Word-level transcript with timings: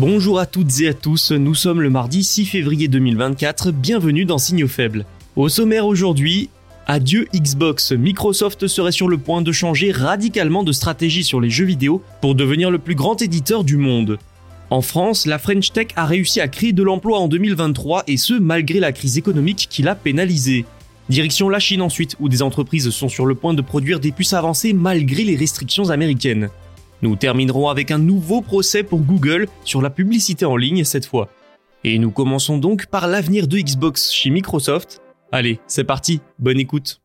Bonjour 0.00 0.38
à 0.38 0.46
toutes 0.46 0.80
et 0.80 0.86
à 0.86 0.94
tous, 0.94 1.32
nous 1.32 1.56
sommes 1.56 1.80
le 1.80 1.90
mardi 1.90 2.22
6 2.22 2.46
février 2.46 2.86
2024, 2.86 3.72
bienvenue 3.72 4.24
dans 4.24 4.38
Signaux 4.38 4.68
faibles. 4.68 5.04
Au 5.34 5.48
sommaire 5.48 5.86
aujourd'hui, 5.86 6.50
adieu 6.86 7.26
Xbox, 7.34 7.90
Microsoft 7.90 8.68
serait 8.68 8.92
sur 8.92 9.08
le 9.08 9.18
point 9.18 9.42
de 9.42 9.50
changer 9.50 9.90
radicalement 9.90 10.62
de 10.62 10.70
stratégie 10.70 11.24
sur 11.24 11.40
les 11.40 11.50
jeux 11.50 11.64
vidéo 11.64 12.00
pour 12.20 12.36
devenir 12.36 12.70
le 12.70 12.78
plus 12.78 12.94
grand 12.94 13.20
éditeur 13.20 13.64
du 13.64 13.76
monde. 13.76 14.18
En 14.70 14.82
France, 14.82 15.26
la 15.26 15.40
French 15.40 15.72
Tech 15.72 15.88
a 15.96 16.06
réussi 16.06 16.40
à 16.40 16.46
créer 16.46 16.72
de 16.72 16.84
l'emploi 16.84 17.18
en 17.18 17.26
2023 17.26 18.04
et 18.06 18.18
ce 18.18 18.34
malgré 18.34 18.78
la 18.78 18.92
crise 18.92 19.18
économique 19.18 19.66
qui 19.68 19.82
l'a 19.82 19.96
pénalisé. 19.96 20.64
Direction 21.08 21.48
la 21.48 21.58
Chine 21.58 21.82
ensuite, 21.82 22.14
où 22.20 22.28
des 22.28 22.42
entreprises 22.42 22.90
sont 22.90 23.08
sur 23.08 23.26
le 23.26 23.34
point 23.34 23.52
de 23.52 23.62
produire 23.62 23.98
des 23.98 24.12
puces 24.12 24.32
avancées 24.32 24.74
malgré 24.74 25.24
les 25.24 25.34
restrictions 25.34 25.90
américaines. 25.90 26.50
Nous 27.00 27.14
terminerons 27.14 27.68
avec 27.68 27.90
un 27.90 27.98
nouveau 27.98 28.40
procès 28.40 28.82
pour 28.82 29.00
Google 29.00 29.46
sur 29.64 29.82
la 29.82 29.90
publicité 29.90 30.44
en 30.44 30.56
ligne 30.56 30.84
cette 30.84 31.06
fois. 31.06 31.28
Et 31.84 31.98
nous 31.98 32.10
commençons 32.10 32.58
donc 32.58 32.86
par 32.86 33.06
l'avenir 33.06 33.46
de 33.46 33.58
Xbox 33.58 34.10
chez 34.10 34.30
Microsoft. 34.30 35.00
Allez, 35.30 35.60
c'est 35.68 35.84
parti, 35.84 36.20
bonne 36.38 36.58
écoute. 36.58 37.00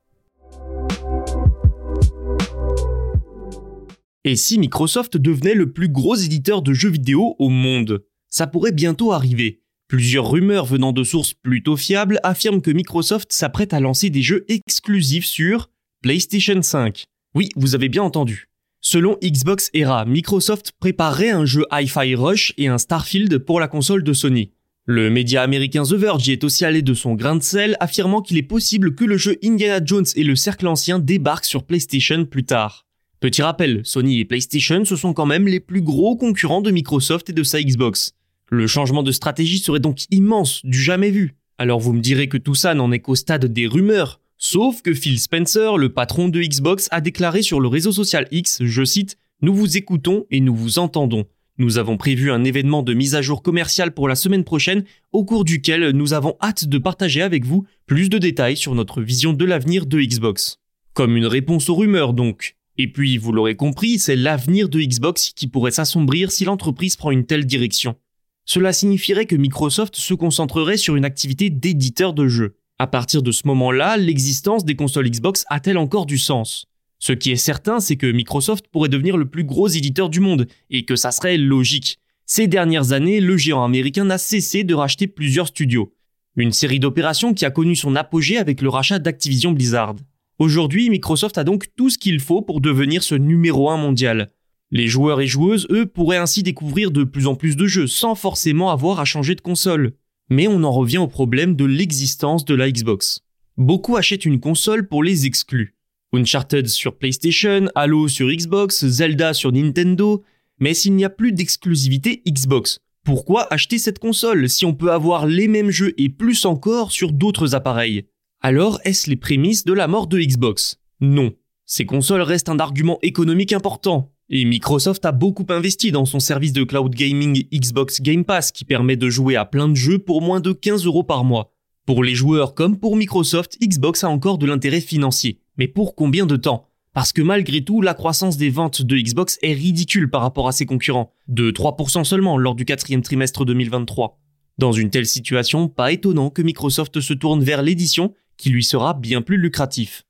Et 4.25 4.35
si 4.35 4.58
Microsoft 4.58 5.17
devenait 5.17 5.53
le 5.53 5.72
plus 5.72 5.89
gros 5.89 6.16
éditeur 6.16 6.61
de 6.61 6.73
jeux 6.73 6.89
vidéo 6.89 7.35
au 7.39 7.50
monde? 7.50 8.03
Ça 8.30 8.47
pourrait 8.47 8.72
bientôt 8.72 9.11
arriver. 9.11 9.61
Plusieurs 9.89 10.31
rumeurs 10.31 10.66
venant 10.66 10.94
de 10.94 11.03
sources 11.03 11.33
plutôt 11.33 11.75
fiables 11.75 12.19
affirment 12.23 12.61
que 12.61 12.72
Microsoft 12.72 13.31
s'apprête 13.31 13.73
à 13.73 13.80
lancer 13.80 14.09
des 14.09 14.23
jeux 14.23 14.45
exclusifs 14.47 15.25
sur 15.25 15.69
PlayStation 16.02 16.59
5. 16.61 17.03
Oui, 17.35 17.50
vous 17.55 17.75
avez 17.75 17.89
bien 17.89 18.02
entendu. 18.02 18.47
Selon 18.86 19.17
Xbox 19.23 19.70
Era, 19.73 20.03
Microsoft 20.03 20.73
préparerait 20.78 21.30
un 21.30 21.45
jeu 21.45 21.64
Hi-Fi 21.72 22.16
Rush 22.16 22.53
et 22.57 22.68
un 22.68 22.78
Starfield 22.78 23.38
pour 23.40 23.62
la 23.62 23.69
console 23.69 24.03
de 24.03 24.12
Sony. 24.12 24.52
Le 24.85 25.09
média 25.09 25.41
américain 25.41 25.84
The 25.84 25.94
Verge 25.94 26.28
y 26.28 26.34
est 26.34 26.44
aussi 26.44 26.66
allé 26.66 26.81
de 26.81 26.94
son 26.94 27.16
grain 27.16 27.38
de 27.38 27.41
sel, 27.41 27.78
affirmant 27.80 28.22
qu'il 28.22 28.38
est 28.38 28.44
possible 28.44 28.94
que 28.94 29.06
le 29.06 29.16
jeu 29.16 29.38
Indiana 29.41 29.81
Jones 29.84 30.06
et 30.18 30.25
le 30.25 30.35
Cercle 30.35 30.68
Ancien 30.68 31.00
débarquent 31.00 31.46
sur 31.46 31.63
PlayStation 31.63 32.25
plus 32.25 32.44
tard. 32.44 32.85
Petit 33.22 33.41
rappel, 33.41 33.80
Sony 33.85 34.19
et 34.19 34.25
PlayStation 34.25 34.84
ce 34.84 34.97
sont 34.97 35.13
quand 35.13 35.25
même 35.25 35.47
les 35.47 35.62
plus 35.62 35.81
gros 35.81 36.18
concurrents 36.18 36.62
de 36.62 36.69
Microsoft 36.69 37.30
et 37.30 37.34
de 37.34 37.44
sa 37.44 37.63
Xbox. 37.63 38.16
Le 38.50 38.68
changement 38.68 39.02
de 39.02 39.13
stratégie 39.13 39.59
serait 39.59 39.80
donc 39.80 40.00
immense, 40.12 40.59
du 40.66 40.78
jamais 40.78 41.09
vu. 41.09 41.36
Alors 41.57 41.80
vous 41.80 41.94
me 41.94 42.02
direz 42.02 42.28
que 42.28 42.38
tout 42.38 42.53
ça 42.53 42.74
n'en 42.74 42.91
est 42.91 43.00
qu'au 43.00 43.16
stade 43.16 43.46
des 43.46 43.66
rumeurs, 43.66 44.19
Sauf 44.46 44.81
que 44.81 44.94
Phil 44.94 45.22
Spencer, 45.22 45.78
le 45.78 45.88
patron 45.94 46.28
de 46.28 46.42
Xbox, 46.42 46.90
a 46.92 47.00
déclaré 47.00 47.42
sur 47.44 47.62
le 47.62 47.70
réseau 47.70 47.94
social 47.94 48.28
X, 48.30 48.62
je 48.62 48.84
cite, 48.84 49.18
Nous 49.42 49.56
vous 49.56 49.78
écoutons 49.78 50.26
et 50.31 50.42
nous 50.42 50.54
vous 50.54 50.80
entendons. 50.80 51.24
Nous 51.58 51.78
avons 51.78 51.96
prévu 51.96 52.30
un 52.30 52.44
événement 52.44 52.84
de 52.84 52.94
mise 52.94 53.16
à 53.16 53.22
jour 53.22 53.42
commerciale 53.42 53.94
pour 53.94 54.09
la 54.09 54.16
semaine 54.16 54.44
prochaine, 54.44 54.84
au 55.14 55.24
cours 55.24 55.46
duquel 55.46 55.92
nous 55.92 56.12
avons 56.12 56.36
hâte 56.42 56.66
de 56.66 56.78
partager 56.78 57.22
avec 57.22 57.46
vous 57.46 57.66
plus 57.86 58.09
de 58.09 58.18
détails 58.18 58.58
sur 58.58 58.76
notre 58.76 59.02
vision 59.02 59.31
de 59.31 59.46
l'avenir 59.46 59.86
de 59.86 60.02
Xbox. 60.02 60.60
Comme 60.94 61.16
une 61.16 61.25
réponse 61.25 61.70
aux 61.70 61.75
rumeurs 61.75 62.12
donc. 62.12 62.58
Et 62.78 62.92
puis, 62.92 63.18
vous 63.18 63.31
l'aurez 63.31 63.56
compris, 63.56 63.98
c'est 63.98 64.18
l'avenir 64.18 64.68
de 64.68 64.81
Xbox 64.81 65.31
qui 65.34 65.48
pourrait 65.48 65.72
s'assombrir 65.72 66.34
si 66.34 66.44
l'entreprise 66.44 66.98
prend 66.98 67.12
une 67.12 67.25
telle 67.25 67.46
direction. 67.46 67.96
Cela 68.44 68.74
signifierait 68.74 69.25
que 69.25 69.38
Microsoft 69.38 69.96
se 69.96 70.14
concentrerait 70.14 70.75
sur 70.75 70.98
une 70.98 71.06
activité 71.06 71.50
d'éditeur 71.50 72.14
de 72.14 72.28
jeux. 72.28 72.58
À 72.83 72.88
partir 72.88 73.23
de 73.23 73.31
ce 73.31 73.47
moment-là, 73.47 73.95
l'existence 73.95 74.66
des 74.66 74.75
consoles 74.75 75.09
Xbox 75.09 75.45
a-t-elle 75.47 75.77
encore 75.77 76.05
du 76.05 76.17
sens? 76.17 76.66
Ce 76.99 77.13
qui 77.13 77.31
est 77.31 77.38
certain, 77.38 77.79
c'est 77.79 77.95
que 77.95 78.11
Microsoft 78.11 78.67
pourrait 78.67 78.89
devenir 78.89 79.16
le 79.16 79.29
plus 79.29 79.45
gros 79.45 79.69
éditeur 79.69 80.09
du 80.09 80.19
monde, 80.19 80.47
et 80.69 80.83
que 80.83 80.97
ça 80.97 81.11
serait 81.11 81.38
logique. 81.38 81.99
Ces 82.25 82.47
dernières 82.47 82.91
années, 82.91 83.21
le 83.21 83.38
géant 83.38 83.63
américain 83.63 84.03
n'a 84.03 84.17
cessé 84.17 84.66
de 84.66 84.73
racheter 84.73 85.07
plusieurs 85.07 85.47
studios. 85.47 85.94
Une 86.35 86.51
série 86.51 86.81
d'opérations 86.81 87.33
qui 87.33 87.45
a 87.45 87.51
connu 87.51 87.77
son 87.77 87.95
apogée 87.95 88.38
avec 88.38 88.61
le 88.61 88.67
rachat 88.67 89.00
d'Activision 89.00 89.53
Blizzard. 89.53 89.95
Aujourd'hui, 90.38 90.89
Microsoft 90.89 91.38
a 91.38 91.45
donc 91.45 91.67
tout 91.77 91.89
ce 91.89 91.97
qu'il 91.97 92.19
faut 92.19 92.41
pour 92.41 92.59
devenir 92.59 93.01
ce 93.01 93.15
numéro 93.15 93.69
1 93.69 93.77
mondial. 93.77 94.33
Les 94.71 94.89
joueurs 94.89 95.21
et 95.21 95.27
joueuses, 95.27 95.67
eux, 95.69 95.85
pourraient 95.85 96.17
ainsi 96.17 96.44
découvrir 96.44 96.91
de 96.91 97.05
plus 97.05 97.27
en 97.27 97.35
plus 97.35 97.55
de 97.55 97.65
jeux 97.65 97.88
sans 97.88 98.13
forcément 98.13 98.71
avoir 98.71 99.00
à 99.00 99.05
changer 99.05 99.35
de 99.35 99.41
console 99.41 99.94
mais 100.29 100.47
on 100.47 100.63
en 100.63 100.72
revient 100.72 100.97
au 100.97 101.07
problème 101.07 101.56
de 101.56 101.66
l'existence 101.66 102.45
de 102.45 102.56
la 102.56 102.72
Xbox. 102.72 103.22
Beaucoup 103.57 103.97
achètent 103.97 104.25
une 104.25 104.39
console 104.39 104.88
pour 104.88 105.03
les 105.03 105.25
exclus. 105.25 105.75
Uncharted 106.13 106.67
sur 106.67 106.97
PlayStation, 106.97 107.67
Halo 107.75 108.07
sur 108.07 108.29
Xbox, 108.29 108.85
Zelda 108.85 109.33
sur 109.33 109.51
Nintendo, 109.51 110.23
mais 110.59 110.73
s'il 110.73 110.94
n'y 110.94 111.06
a 111.06 111.09
plus 111.09 111.31
d'exclusivité 111.31 112.22
Xbox, 112.28 112.79
pourquoi 113.03 113.51
acheter 113.51 113.78
cette 113.78 114.00
console 114.00 114.47
si 114.47 114.66
on 114.66 114.73
peut 114.73 114.91
avoir 114.91 115.28
les 115.28 115.47
mêmes 115.47 115.72
jeux 115.72 115.94
et 115.97 116.09
plus 116.09 116.45
encore 116.45 116.91
sur 116.91 117.12
d'autres 117.12 117.56
appareils? 117.56 118.06
Alors 118.41 118.79
est-ce 118.85 119.09
les 119.09 119.16
prémices 119.16 119.66
de 119.66 119.73
la 119.73 119.88
mort 119.88 120.07
de 120.07 120.19
Xbox? 120.19 120.79
Non. 121.01 121.33
Ces 121.66 121.85
consoles 121.85 122.22
restent 122.22 122.50
un 122.50 122.59
argument 122.59 123.00
économique 123.01 123.53
important, 123.53 124.12
et 124.29 124.45
Microsoft 124.45 125.06
a 125.06 125.11
beaucoup 125.11 125.45
investi 125.50 125.91
dans 125.91 126.06
son 126.06 126.19
service 126.19 126.53
de 126.53 126.63
cloud 126.63 126.94
gaming 126.94 127.45
Xbox 127.53 128.01
Game 128.01 128.23
Pass 128.23 128.51
qui 128.51 128.66
permet 128.66 128.95
de 128.95 129.09
jouer 129.09 129.35
à 129.35 129.45
plein 129.45 129.67
de 129.67 129.75
jeux 129.75 130.00
pour 130.00 130.22
moins 130.22 130.39
de 130.39 130.53
15 130.53 130.85
euros 130.85 131.03
par 131.03 131.23
mois. 131.23 131.53
Pour 131.85 132.03
les 132.03 132.16
joueurs 132.16 132.53
comme 132.53 132.79
pour 132.79 132.95
Microsoft, 132.95 133.57
Xbox 133.62 134.03
a 134.03 134.09
encore 134.09 134.38
de 134.38 134.45
l'intérêt 134.45 134.79
financier. 134.79 135.39
Mais 135.57 135.67
pour 135.67 135.95
combien 135.95 136.25
de 136.25 136.38
temps? 136.38 136.69
Parce 136.94 137.12
que 137.12 137.22
malgré 137.22 137.63
tout, 137.63 137.81
la 137.81 137.94
croissance 137.94 138.38
des 138.38 138.50
ventes 138.50 138.81
de 138.81 138.97
Xbox 138.97 139.38
est 139.41 139.53
ridicule 139.53 140.09
par 140.09 140.22
rapport 140.22 140.47
à 140.47 140.51
ses 140.51 140.66
concurrents, 140.66 141.12
de 141.28 141.51
3% 141.51 142.03
seulement 142.03 142.38
lors 142.38 142.56
du 142.56 142.66
quatrième 142.66 143.01
trimestre 143.01 143.45
2023. 143.45 144.19
Dans 144.59 144.72
une 144.72 144.91
telle 144.91 145.07
situation, 145.07 145.67
pas 145.67 145.91
étonnant 145.91 146.29
que 146.29 146.44
Microsoft 146.44 147.01
se 147.01 147.13
tourne 147.13 147.44
vers 147.44 147.63
l'édition, 147.63 148.13
qui 148.38 148.51
lui 148.51 148.63
sera 148.63 148.94
bien 148.94 149.22
plus 149.22 149.38
lucratif. 149.38 150.06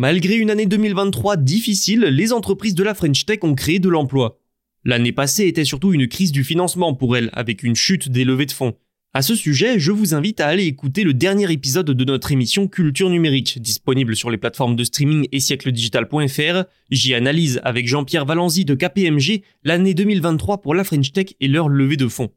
Malgré 0.00 0.36
une 0.36 0.50
année 0.50 0.64
2023 0.64 1.36
difficile, 1.36 2.00
les 2.04 2.32
entreprises 2.32 2.74
de 2.74 2.82
la 2.82 2.94
French 2.94 3.26
Tech 3.26 3.40
ont 3.42 3.54
créé 3.54 3.80
de 3.80 3.90
l'emploi. 3.90 4.40
L'année 4.82 5.12
passée 5.12 5.46
était 5.46 5.66
surtout 5.66 5.92
une 5.92 6.08
crise 6.08 6.32
du 6.32 6.42
financement 6.42 6.94
pour 6.94 7.18
elles, 7.18 7.28
avec 7.34 7.62
une 7.62 7.76
chute 7.76 8.08
des 8.08 8.24
levées 8.24 8.46
de 8.46 8.52
fonds. 8.52 8.72
À 9.12 9.20
ce 9.20 9.34
sujet, 9.34 9.78
je 9.78 9.92
vous 9.92 10.14
invite 10.14 10.40
à 10.40 10.46
aller 10.46 10.64
écouter 10.64 11.04
le 11.04 11.12
dernier 11.12 11.52
épisode 11.52 11.90
de 11.90 12.04
notre 12.06 12.32
émission 12.32 12.66
Culture 12.66 13.10
numérique, 13.10 13.60
disponible 13.60 14.16
sur 14.16 14.30
les 14.30 14.38
plateformes 14.38 14.74
de 14.74 14.84
streaming 14.84 15.28
et 15.32 15.38
siècledigital.fr. 15.38 16.64
J'y 16.90 17.12
analyse 17.12 17.60
avec 17.62 17.86
Jean-Pierre 17.86 18.24
Valenzy 18.24 18.64
de 18.64 18.74
KPMG 18.74 19.42
l'année 19.64 19.92
2023 19.92 20.62
pour 20.62 20.74
la 20.74 20.84
French 20.84 21.12
Tech 21.12 21.34
et 21.40 21.46
leur 21.46 21.68
levée 21.68 21.98
de 21.98 22.08
fonds. 22.08 22.30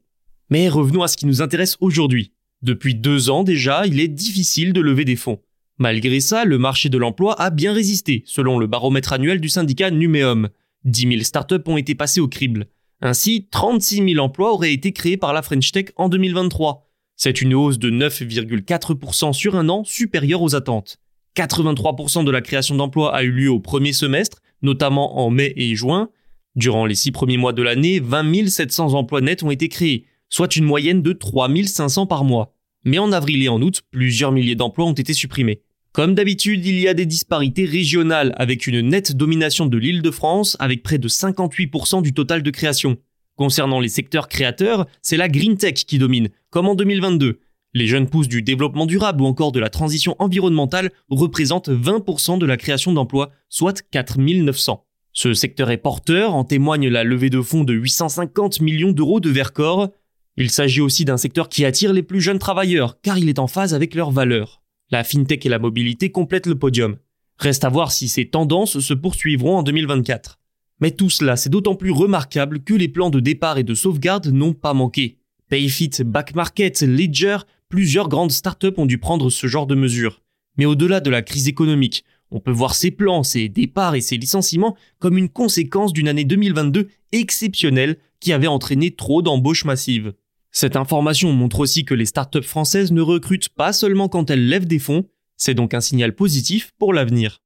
Mais 0.50 0.68
revenons 0.68 1.02
à 1.02 1.08
ce 1.08 1.16
qui 1.16 1.24
nous 1.24 1.40
intéresse 1.40 1.78
aujourd'hui. 1.80 2.32
Depuis 2.60 2.94
deux 2.94 3.30
ans 3.30 3.42
déjà, 3.42 3.86
il 3.86 4.00
est 4.00 4.08
difficile 4.08 4.74
de 4.74 4.82
lever 4.82 5.06
des 5.06 5.16
fonds. 5.16 5.40
Malgré 5.78 6.20
ça, 6.20 6.44
le 6.44 6.58
marché 6.58 6.88
de 6.88 6.98
l'emploi 6.98 7.40
a 7.40 7.50
bien 7.50 7.72
résisté, 7.72 8.22
selon 8.26 8.58
le 8.58 8.66
baromètre 8.66 9.12
annuel 9.12 9.40
du 9.40 9.48
syndicat 9.48 9.90
Numéum. 9.90 10.48
10 10.84 11.08
000 11.08 11.22
startups 11.22 11.66
ont 11.66 11.76
été 11.76 11.94
passées 11.94 12.20
au 12.20 12.28
crible. 12.28 12.66
Ainsi, 13.00 13.48
36 13.50 14.14
000 14.14 14.24
emplois 14.24 14.52
auraient 14.52 14.72
été 14.72 14.92
créés 14.92 15.16
par 15.16 15.32
la 15.32 15.42
French 15.42 15.72
Tech 15.72 15.86
en 15.96 16.08
2023. 16.08 16.88
C'est 17.16 17.42
une 17.42 17.54
hausse 17.54 17.78
de 17.78 17.90
9,4% 17.90 19.32
sur 19.32 19.56
un 19.56 19.68
an 19.68 19.82
supérieure 19.84 20.42
aux 20.42 20.54
attentes. 20.54 20.98
83% 21.36 22.24
de 22.24 22.30
la 22.30 22.40
création 22.40 22.76
d'emplois 22.76 23.14
a 23.14 23.24
eu 23.24 23.32
lieu 23.32 23.50
au 23.50 23.60
premier 23.60 23.92
semestre, 23.92 24.38
notamment 24.62 25.18
en 25.18 25.30
mai 25.30 25.52
et 25.56 25.74
juin. 25.74 26.10
Durant 26.54 26.86
les 26.86 26.94
six 26.94 27.10
premiers 27.10 27.36
mois 27.36 27.52
de 27.52 27.62
l'année, 27.62 27.98
20 27.98 28.48
700 28.48 28.94
emplois 28.94 29.20
nets 29.20 29.42
ont 29.42 29.50
été 29.50 29.68
créés, 29.68 30.06
soit 30.28 30.54
une 30.54 30.64
moyenne 30.64 31.02
de 31.02 31.12
3 31.12 31.48
500 31.64 32.06
par 32.06 32.22
mois. 32.22 32.54
Mais 32.84 32.98
en 32.98 33.10
avril 33.12 33.42
et 33.42 33.48
en 33.48 33.60
août, 33.60 33.82
plusieurs 33.90 34.30
milliers 34.30 34.54
d'emplois 34.54 34.86
ont 34.86 34.92
été 34.92 35.14
supprimés. 35.14 35.62
Comme 35.94 36.16
d'habitude, 36.16 36.66
il 36.66 36.80
y 36.80 36.88
a 36.88 36.92
des 36.92 37.06
disparités 37.06 37.66
régionales 37.66 38.34
avec 38.36 38.66
une 38.66 38.80
nette 38.80 39.14
domination 39.14 39.66
de 39.66 39.78
l'île 39.78 40.02
de 40.02 40.10
France 40.10 40.56
avec 40.58 40.82
près 40.82 40.98
de 40.98 41.08
58% 41.08 42.02
du 42.02 42.12
total 42.12 42.42
de 42.42 42.50
création. 42.50 42.96
Concernant 43.36 43.78
les 43.78 43.88
secteurs 43.88 44.26
créateurs, 44.26 44.88
c'est 45.02 45.16
la 45.16 45.28
green 45.28 45.56
tech 45.56 45.74
qui 45.74 45.98
domine, 45.98 46.30
comme 46.50 46.66
en 46.66 46.74
2022. 46.74 47.38
Les 47.74 47.86
jeunes 47.86 48.08
pousses 48.08 48.26
du 48.26 48.42
développement 48.42 48.86
durable 48.86 49.22
ou 49.22 49.26
encore 49.26 49.52
de 49.52 49.60
la 49.60 49.70
transition 49.70 50.16
environnementale 50.18 50.90
représentent 51.10 51.68
20% 51.68 52.38
de 52.38 52.46
la 52.46 52.56
création 52.56 52.92
d'emplois, 52.92 53.30
soit 53.48 53.80
4900. 53.92 54.84
Ce 55.12 55.32
secteur 55.32 55.70
est 55.70 55.76
porteur, 55.76 56.34
en 56.34 56.42
témoigne 56.42 56.88
la 56.88 57.04
levée 57.04 57.30
de 57.30 57.40
fonds 57.40 57.62
de 57.62 57.72
850 57.72 58.60
millions 58.62 58.90
d'euros 58.90 59.20
de 59.20 59.30
Vercor. 59.30 59.90
Il 60.36 60.50
s'agit 60.50 60.80
aussi 60.80 61.04
d'un 61.04 61.18
secteur 61.18 61.48
qui 61.48 61.64
attire 61.64 61.92
les 61.92 62.02
plus 62.02 62.20
jeunes 62.20 62.40
travailleurs, 62.40 63.00
car 63.00 63.16
il 63.16 63.28
est 63.28 63.38
en 63.38 63.46
phase 63.46 63.74
avec 63.74 63.94
leurs 63.94 64.10
valeurs. 64.10 64.63
La 64.94 65.02
fintech 65.02 65.44
et 65.44 65.48
la 65.48 65.58
mobilité 65.58 66.12
complètent 66.12 66.46
le 66.46 66.54
podium. 66.54 66.98
Reste 67.38 67.64
à 67.64 67.68
voir 67.68 67.90
si 67.90 68.06
ces 68.06 68.26
tendances 68.26 68.78
se 68.78 68.94
poursuivront 68.94 69.56
en 69.56 69.64
2024. 69.64 70.38
Mais 70.78 70.92
tout 70.92 71.10
cela, 71.10 71.34
c'est 71.34 71.50
d'autant 71.50 71.74
plus 71.74 71.90
remarquable 71.90 72.62
que 72.62 72.74
les 72.74 72.86
plans 72.86 73.10
de 73.10 73.18
départ 73.18 73.58
et 73.58 73.64
de 73.64 73.74
sauvegarde 73.74 74.28
n'ont 74.28 74.52
pas 74.52 74.72
manqué. 74.72 75.18
Payfit, 75.48 75.90
Backmarket, 76.04 76.82
Ledger, 76.82 77.38
plusieurs 77.68 78.08
grandes 78.08 78.30
startups 78.30 78.76
ont 78.76 78.86
dû 78.86 78.98
prendre 78.98 79.30
ce 79.30 79.48
genre 79.48 79.66
de 79.66 79.74
mesures. 79.74 80.22
Mais 80.58 80.64
au-delà 80.64 81.00
de 81.00 81.10
la 81.10 81.22
crise 81.22 81.48
économique, 81.48 82.04
on 82.30 82.38
peut 82.38 82.52
voir 82.52 82.76
ces 82.76 82.92
plans, 82.92 83.24
ces 83.24 83.48
départs 83.48 83.96
et 83.96 84.00
ces 84.00 84.16
licenciements 84.16 84.76
comme 85.00 85.18
une 85.18 85.28
conséquence 85.28 85.92
d'une 85.92 86.06
année 86.06 86.24
2022 86.24 86.86
exceptionnelle 87.10 87.98
qui 88.20 88.32
avait 88.32 88.46
entraîné 88.46 88.92
trop 88.92 89.22
d'embauches 89.22 89.64
massives. 89.64 90.12
Cette 90.56 90.76
information 90.76 91.32
montre 91.32 91.58
aussi 91.58 91.84
que 91.84 91.94
les 91.94 92.06
startups 92.06 92.44
françaises 92.44 92.92
ne 92.92 93.00
recrutent 93.00 93.48
pas 93.48 93.72
seulement 93.72 94.08
quand 94.08 94.30
elles 94.30 94.48
lèvent 94.48 94.68
des 94.68 94.78
fonds, 94.78 95.04
c'est 95.36 95.52
donc 95.52 95.74
un 95.74 95.80
signal 95.80 96.14
positif 96.14 96.70
pour 96.78 96.94
l'avenir. 96.94 97.42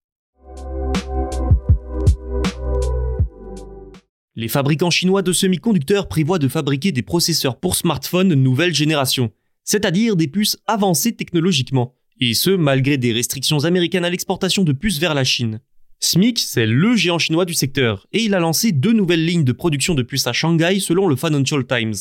Les 4.36 4.48
fabricants 4.48 4.90
chinois 4.90 5.22
de 5.22 5.32
semi-conducteurs 5.32 6.06
prévoient 6.06 6.38
de 6.38 6.48
fabriquer 6.48 6.92
des 6.92 7.00
processeurs 7.00 7.58
pour 7.58 7.76
smartphones 7.76 8.34
nouvelle 8.34 8.74
génération, 8.74 9.32
c'est-à-dire 9.64 10.14
des 10.14 10.28
puces 10.28 10.58
avancées 10.66 11.16
technologiquement, 11.16 11.94
et 12.20 12.34
ce 12.34 12.50
malgré 12.50 12.98
des 12.98 13.14
restrictions 13.14 13.64
américaines 13.64 14.04
à 14.04 14.10
l'exportation 14.10 14.64
de 14.64 14.72
puces 14.72 14.98
vers 14.98 15.14
la 15.14 15.24
Chine. 15.24 15.60
SMIC, 16.00 16.38
c'est 16.38 16.66
le 16.66 16.94
géant 16.94 17.18
chinois 17.18 17.46
du 17.46 17.54
secteur, 17.54 18.06
et 18.12 18.22
il 18.22 18.34
a 18.34 18.38
lancé 18.38 18.70
deux 18.70 18.92
nouvelles 18.92 19.24
lignes 19.24 19.44
de 19.44 19.52
production 19.52 19.94
de 19.94 20.02
puces 20.02 20.26
à 20.26 20.34
Shanghai 20.34 20.78
selon 20.78 21.08
le 21.08 21.16
Financial 21.16 21.66
Times. 21.66 21.94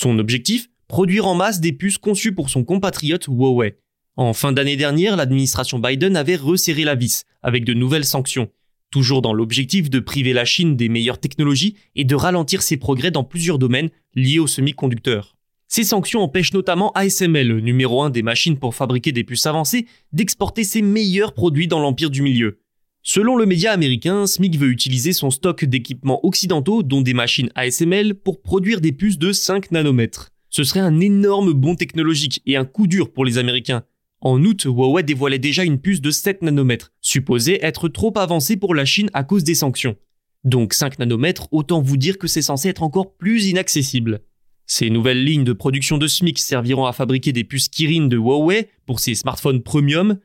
Son 0.00 0.20
objectif 0.20 0.68
Produire 0.86 1.26
en 1.26 1.34
masse 1.34 1.58
des 1.58 1.72
puces 1.72 1.98
conçues 1.98 2.32
pour 2.32 2.50
son 2.50 2.62
compatriote 2.62 3.26
Huawei. 3.26 3.80
En 4.14 4.32
fin 4.32 4.52
d'année 4.52 4.76
dernière, 4.76 5.16
l'administration 5.16 5.80
Biden 5.80 6.16
avait 6.16 6.36
resserré 6.36 6.84
la 6.84 6.94
vis, 6.94 7.24
avec 7.42 7.64
de 7.64 7.74
nouvelles 7.74 8.04
sanctions, 8.04 8.48
toujours 8.92 9.22
dans 9.22 9.32
l'objectif 9.32 9.90
de 9.90 9.98
priver 9.98 10.32
la 10.32 10.44
Chine 10.44 10.76
des 10.76 10.88
meilleures 10.88 11.18
technologies 11.18 11.74
et 11.96 12.04
de 12.04 12.14
ralentir 12.14 12.62
ses 12.62 12.76
progrès 12.76 13.10
dans 13.10 13.24
plusieurs 13.24 13.58
domaines 13.58 13.90
liés 14.14 14.38
aux 14.38 14.46
semi-conducteurs. 14.46 15.34
Ces 15.66 15.82
sanctions 15.82 16.22
empêchent 16.22 16.54
notamment 16.54 16.92
ASML, 16.92 17.58
numéro 17.58 18.00
1 18.00 18.10
des 18.10 18.22
machines 18.22 18.56
pour 18.56 18.76
fabriquer 18.76 19.10
des 19.10 19.24
puces 19.24 19.46
avancées, 19.46 19.88
d'exporter 20.12 20.62
ses 20.62 20.80
meilleurs 20.80 21.34
produits 21.34 21.66
dans 21.66 21.80
l'empire 21.80 22.10
du 22.10 22.22
milieu. 22.22 22.60
Selon 23.10 23.36
le 23.36 23.46
média 23.46 23.72
américain, 23.72 24.26
SMIC 24.26 24.58
veut 24.58 24.68
utiliser 24.68 25.14
son 25.14 25.30
stock 25.30 25.64
d'équipements 25.64 26.22
occidentaux, 26.26 26.82
dont 26.82 27.00
des 27.00 27.14
machines 27.14 27.48
ASML, 27.54 28.14
pour 28.14 28.42
produire 28.42 28.82
des 28.82 28.92
puces 28.92 29.16
de 29.16 29.32
5 29.32 29.70
nanomètres. 29.70 30.28
Ce 30.50 30.62
serait 30.62 30.80
un 30.80 31.00
énorme 31.00 31.54
bond 31.54 31.74
technologique 31.74 32.42
et 32.44 32.56
un 32.56 32.66
coup 32.66 32.86
dur 32.86 33.10
pour 33.10 33.24
les 33.24 33.38
Américains. 33.38 33.84
En 34.20 34.44
août, 34.44 34.64
Huawei 34.66 35.04
dévoilait 35.04 35.38
déjà 35.38 35.64
une 35.64 35.80
puce 35.80 36.02
de 36.02 36.10
7 36.10 36.42
nanomètres, 36.42 36.92
supposée 37.00 37.64
être 37.64 37.88
trop 37.88 38.12
avancée 38.18 38.58
pour 38.58 38.74
la 38.74 38.84
Chine 38.84 39.08
à 39.14 39.24
cause 39.24 39.42
des 39.42 39.54
sanctions. 39.54 39.96
Donc 40.44 40.74
5 40.74 40.98
nanomètres, 40.98 41.48
autant 41.50 41.80
vous 41.80 41.96
dire 41.96 42.18
que 42.18 42.28
c'est 42.28 42.42
censé 42.42 42.68
être 42.68 42.82
encore 42.82 43.16
plus 43.16 43.46
inaccessible. 43.46 44.20
Ces 44.66 44.90
nouvelles 44.90 45.24
lignes 45.24 45.44
de 45.44 45.54
production 45.54 45.96
de 45.96 46.08
SMIC 46.08 46.38
serviront 46.38 46.84
à 46.84 46.92
fabriquer 46.92 47.32
des 47.32 47.44
puces 47.44 47.70
Kirin 47.70 48.08
de 48.08 48.18
Huawei 48.18 48.68
pour 48.84 49.00
ses 49.00 49.14
smartphones 49.14 49.62
premium, 49.62 50.18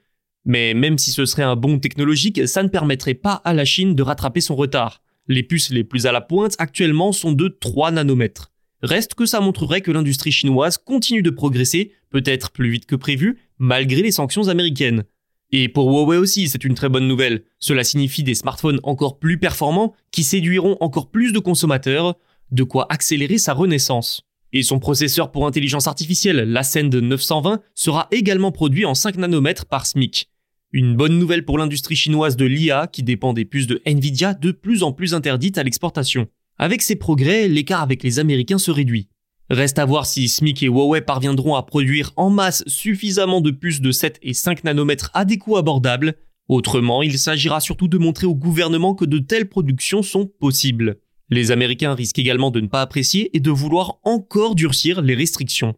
mais 0.45 0.74
même 0.74 0.98
si 0.98 1.12
ce 1.12 1.25
serait 1.25 1.44
un 1.44 1.56
bond 1.56 1.80
technologique, 1.80 2.48
ça 2.48 2.63
ne 2.63 2.68
permettrait 2.68 3.13
pas 3.13 3.42
à 3.45 3.54
la 3.54 3.66
Chine 3.66 3.95
de 3.95 4.04
rattraper 4.04 4.42
son 4.42 4.56
retard. 4.56 5.01
Les 5.28 5.44
puces 5.44 5.69
les 5.69 5.84
plus 5.84 6.06
à 6.06 6.12
la 6.12 6.22
pointe 6.22 6.56
actuellement 6.60 7.12
sont 7.12 7.31
de 7.31 7.48
3 7.48 7.92
nanomètres. 7.92 8.51
Reste 8.81 9.13
que 9.13 9.25
ça 9.25 9.40
montrerait 9.40 9.80
que 9.80 9.92
l'industrie 9.92 10.34
chinoise 10.34 10.78
continue 10.78 11.22
de 11.22 11.30
progresser, 11.30 11.94
peut-être 12.10 12.51
plus 12.51 12.69
vite 12.69 12.86
que 12.86 12.98
prévu, 12.98 13.40
malgré 13.57 14.01
les 14.01 14.12
sanctions 14.12 14.50
américaines. 14.50 15.06
Et 15.51 15.69
pour 15.69 15.88
Huawei 15.88 16.18
aussi, 16.18 16.50
c'est 16.50 16.66
une 16.66 16.74
très 16.74 16.89
bonne 16.89 17.07
nouvelle. 17.07 17.44
Cela 17.60 17.86
signifie 17.86 18.24
des 18.24 18.36
smartphones 18.36 18.81
encore 18.84 19.19
plus 19.19 19.38
performants 19.38 19.94
qui 20.12 20.24
séduiront 20.24 20.75
encore 20.81 21.12
plus 21.12 21.31
de 21.31 21.39
consommateurs, 21.39 22.18
de 22.51 22.63
quoi 22.63 22.88
accélérer 22.89 23.38
sa 23.38 23.54
renaissance. 23.54 24.24
Et 24.51 24.63
son 24.63 24.80
processeur 24.80 25.31
pour 25.31 25.48
intelligence 25.48 25.88
artificielle, 25.88 26.38
l'Ascend 26.38 26.94
920, 26.94 27.62
sera 27.75 28.07
également 28.12 28.51
produit 28.51 28.86
en 28.86 28.96
5 28.96 29.16
nanomètres 29.18 29.66
par 29.66 29.86
SMIC. 29.86 30.30
Une 30.75 30.96
bonne 30.96 31.20
nouvelle 31.20 31.46
pour 31.46 31.60
l'industrie 31.60 31.96
chinoise 31.96 32.36
de 32.36 32.46
l'IA 32.46 32.88
qui 32.88 33.04
dépend 33.04 33.34
des 33.34 33.46
puces 33.46 33.68
de 33.68 33.80
Nvidia 33.86 34.34
de 34.34 34.52
plus 34.52 34.81
en 34.81 34.92
plus 34.92 35.14
interdites 35.14 35.60
à 35.60 35.64
l'exportation. 35.64 36.25
Avec 36.58 36.81
ces 36.81 36.96
progrès, 36.96 37.48
l'écart 37.48 37.84
avec 37.84 38.02
les 38.02 38.18
Américains 38.18 38.58
se 38.58 38.72
réduit. 38.72 39.08
Reste 39.52 39.78
à 39.78 39.86
voir 39.86 40.08
si 40.08 40.28
SMIC 40.28 40.64
et 40.64 40.66
Huawei 40.66 41.02
parviendront 41.02 41.54
à 41.54 41.62
produire 41.62 42.12
en 42.16 42.31
masse 42.31 42.64
suffisamment 42.66 43.40
de 43.40 43.52
puces 43.52 43.81
de 43.81 43.92
7 43.92 44.18
et 44.24 44.34
5 44.34 44.64
nanomètres 44.64 45.12
à 45.14 45.25
des 45.25 45.38
coûts 45.38 45.58
abordables. 45.58 46.16
Autrement, 46.48 47.04
il 47.04 47.20
s'agira 47.20 47.60
surtout 47.60 47.88
de 47.88 48.00
montrer 48.00 48.25
au 48.25 48.34
gouvernement 48.34 48.96
que 48.96 49.06
de 49.06 49.20
telles 49.20 49.50
productions 49.50 50.02
sont 50.02 50.25
possibles. 50.25 50.96
Les 51.30 51.52
Américains 51.52 51.94
risquent 51.94 52.18
également 52.18 52.50
de 52.50 52.62
ne 52.62 52.68
pas 52.68 52.81
apprécier 52.81 53.30
et 53.38 53.40
de 53.40 53.52
vouloir 53.52 54.00
encore 54.02 54.56
durcir 54.56 55.04
les 55.04 55.14
restrictions. 55.14 55.75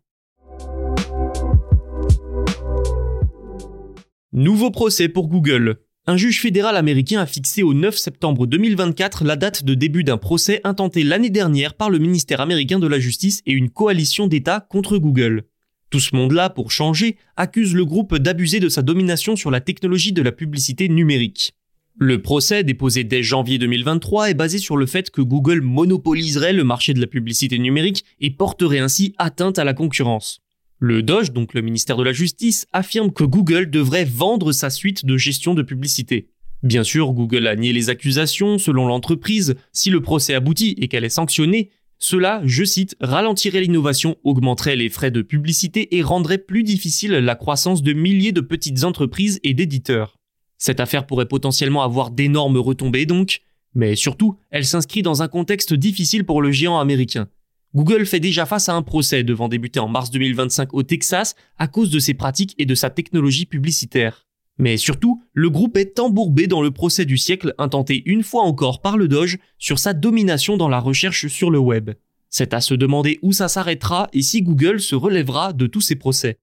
Nouveau 4.36 4.70
procès 4.70 5.08
pour 5.08 5.30
Google. 5.30 5.78
Un 6.08 6.18
juge 6.18 6.42
fédéral 6.42 6.76
américain 6.76 7.22
a 7.22 7.26
fixé 7.26 7.64
au 7.64 7.74
9 7.74 7.98
septembre 7.98 8.48
2024 8.48 9.24
la 9.24 9.38
date 9.38 9.64
de 9.64 9.76
début 9.76 10.04
d'un 10.04 10.18
procès 10.18 10.60
intenté 10.66 11.06
l'année 11.06 11.30
dernière 11.30 11.74
par 11.74 11.90
le 11.90 12.00
ministère 12.00 12.42
américain 12.42 12.78
de 12.78 12.86
la 12.86 13.00
Justice 13.00 13.42
et 13.46 13.54
une 13.54 13.70
coalition 13.70 14.28
d'États 14.28 14.60
contre 14.60 14.98
Google. 14.98 15.44
Tout 15.90 16.02
ce 16.02 16.18
monde-là, 16.18 16.50
pour 16.50 16.72
changer, 16.72 17.16
accuse 17.38 17.74
le 17.74 17.86
groupe 17.86 18.18
d'abuser 18.18 18.60
de 18.60 18.68
sa 18.68 18.82
domination 18.82 19.38
sur 19.38 19.52
la 19.52 19.62
technologie 19.62 20.12
de 20.12 20.22
la 20.22 20.34
publicité 20.34 20.90
numérique. 20.90 21.54
Le 21.98 22.22
procès, 22.22 22.66
déposé 22.66 23.06
dès 23.06 23.24
janvier 23.24 23.58
2023, 23.58 24.32
est 24.32 24.34
basé 24.34 24.58
sur 24.58 24.76
le 24.76 24.86
fait 24.86 25.12
que 25.12 25.22
Google 25.22 25.62
monopoliserait 25.62 26.52
le 26.52 26.66
marché 26.66 26.94
de 26.94 27.00
la 27.00 27.08
publicité 27.08 27.58
numérique 27.58 28.04
et 28.20 28.32
porterait 28.32 28.80
ainsi 28.80 29.16
atteinte 29.18 29.60
à 29.60 29.64
la 29.64 29.74
concurrence. 29.74 30.45
Le 30.80 31.02
Doge, 31.04 31.32
donc 31.32 31.54
le 31.54 31.62
ministère 31.62 31.96
de 31.96 32.04
la 32.04 32.12
Justice, 32.12 32.68
affirme 32.74 33.12
que 33.12 33.24
Google 33.24 33.70
devrait 33.70 34.04
vendre 34.04 34.52
sa 34.52 34.70
suite 34.70 35.06
de 35.06 35.16
gestion 35.16 35.54
de 35.54 35.62
publicité. 35.62 36.28
Bien 36.64 36.84
sûr, 36.84 37.14
Google 37.14 37.48
a 37.48 37.56
nié 37.56 37.72
les 37.72 37.90
accusations, 37.90 38.58
selon 38.58 38.86
l'entreprise, 38.86 39.56
si 39.72 39.90
le 39.90 40.02
procès 40.02 40.34
aboutit 40.34 40.76
et 40.80 40.88
qu'elle 40.88 41.06
est 41.06 41.10
sanctionnée, 41.10 41.70
cela, 41.98 42.42
je 42.44 42.66
cite, 42.66 42.98
ralentirait 43.00 43.62
l'innovation, 43.62 44.18
augmenterait 44.24 44.76
les 44.76 44.90
frais 44.90 45.12
de 45.12 45.22
publicité 45.22 45.96
et 45.96 46.02
rendrait 46.02 46.40
plus 46.40 46.64
difficile 46.64 47.12
la 47.12 47.36
croissance 47.36 47.82
de 47.82 47.94
milliers 47.94 48.34
de 48.34 48.42
petites 48.42 48.84
entreprises 48.84 49.40
et 49.44 49.54
d'éditeurs. 49.54 50.18
Cette 50.58 50.82
affaire 50.82 51.06
pourrait 51.06 51.28
potentiellement 51.28 51.84
avoir 51.84 52.12
d'énormes 52.12 52.58
retombées 52.58 53.06
donc, 53.06 53.42
mais 53.76 53.96
surtout, 53.96 54.38
elle 54.52 54.66
s'inscrit 54.66 55.04
dans 55.04 55.22
un 55.22 55.28
contexte 55.28 55.74
difficile 55.74 56.26
pour 56.26 56.42
le 56.42 56.52
géant 56.52 56.80
américain. 56.80 57.28
Google 57.76 58.06
fait 58.06 58.22
déjà 58.22 58.46
face 58.46 58.70
à 58.70 58.74
un 58.74 58.82
procès 58.82 59.24
devant 59.24 59.50
débuter 59.50 59.82
en 59.82 59.90
mars 59.90 60.10
2025 60.10 60.74
au 60.74 60.84
Texas 60.84 61.36
à 61.58 61.68
cause 61.68 61.90
de 61.90 62.00
ses 62.00 62.14
pratiques 62.14 62.56
et 62.58 62.66
de 62.66 62.74
sa 62.74 62.90
technologie 62.90 63.46
publicitaire. 63.46 64.26
Mais 64.58 64.78
surtout, 64.78 65.22
le 65.34 65.50
groupe 65.50 65.76
est 65.76 66.00
embourbé 66.00 66.48
dans 66.48 66.62
le 66.62 66.72
procès 66.72 67.04
du 67.04 67.18
siècle 67.18 67.54
intenté 67.58 68.02
une 68.06 68.24
fois 68.24 68.44
encore 68.44 68.82
par 68.82 68.98
le 68.98 69.10
Doge 69.10 69.40
sur 69.58 69.78
sa 69.78 69.92
domination 69.92 70.56
dans 70.56 70.70
la 70.70 70.80
recherche 70.80 71.28
sur 71.28 71.52
le 71.52 71.60
web. 71.60 71.92
C'est 72.30 72.54
à 72.54 72.62
se 72.62 72.74
demander 72.74 73.20
où 73.22 73.34
ça 73.34 73.50
s'arrêtera 73.50 74.08
et 74.14 74.22
si 74.22 74.42
Google 74.42 74.80
se 74.80 74.96
relèvera 74.96 75.52
de 75.52 75.68
tous 75.68 75.82
ces 75.82 75.98
procès. 75.98 76.40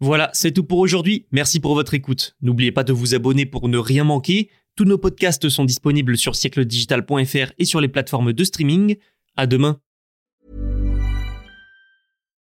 Voilà, 0.00 0.28
c'est 0.32 0.50
tout 0.50 0.64
pour 0.64 0.80
aujourd'hui. 0.80 1.26
Merci 1.30 1.60
pour 1.60 1.74
votre 1.74 1.94
écoute. 1.94 2.34
N'oubliez 2.42 2.72
pas 2.72 2.84
de 2.84 2.92
vous 2.92 3.14
abonner 3.14 3.46
pour 3.46 3.68
ne 3.68 3.78
rien 3.78 4.02
manquer. 4.02 4.50
Tous 4.76 4.84
nos 4.84 4.98
podcasts 4.98 5.48
sont 5.48 5.64
disponibles 5.64 6.18
sur 6.18 6.34
siècledigital.fr 6.34 7.52
et 7.58 7.64
sur 7.64 7.80
les 7.80 7.88
plateformes 7.88 8.34
de 8.34 8.44
streaming. 8.44 8.96
À 9.34 9.46
demain. 9.46 9.80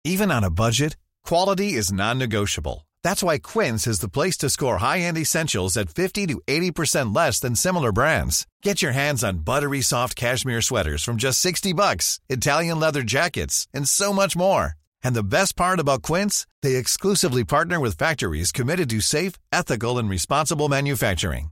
Even 0.04 0.32
on 0.32 0.44
a 0.44 0.50
budget, 0.50 0.98
quality 1.24 1.74
is 1.74 1.92
non-negotiable. 1.92 2.86
That's 3.02 3.24
why 3.24 3.40
Quince 3.40 3.88
is 3.88 4.00
the 4.00 4.10
place 4.10 4.38
to 4.38 4.50
score 4.50 4.80
high-end 4.80 5.18
essentials 5.18 5.78
at 5.78 5.90
50 5.90 6.28
to 6.28 6.42
80% 6.48 7.16
less 7.16 7.40
than 7.40 7.56
similar 7.56 7.94
brands. 7.94 8.46
Get 8.62 8.82
your 8.82 8.92
hands 8.92 9.24
on 9.24 9.46
buttery 9.46 9.82
soft 9.82 10.16
cashmere 10.18 10.62
sweaters 10.62 11.04
from 11.04 11.16
just 11.16 11.40
60 11.40 11.74
bucks, 11.74 12.20
Italian 12.30 12.80
leather 12.80 13.04
jackets, 13.04 13.68
and 13.74 13.88
so 13.88 14.12
much 14.12 14.36
more. 14.36 14.74
And 15.02 15.16
the 15.16 15.24
best 15.24 15.56
part 15.56 15.80
about 15.80 16.04
Quince, 16.04 16.46
they 16.62 16.76
exclusively 16.76 17.46
partner 17.46 17.80
with 17.80 17.98
factories 17.98 18.52
committed 18.52 18.90
to 18.90 19.00
safe, 19.00 19.34
ethical, 19.54 19.98
and 19.98 20.10
responsible 20.10 20.68
manufacturing. 20.68 21.52